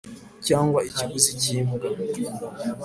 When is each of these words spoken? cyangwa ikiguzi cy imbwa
cyangwa 0.45 0.79
ikiguzi 0.89 1.31
cy 1.41 1.47
imbwa 1.57 1.87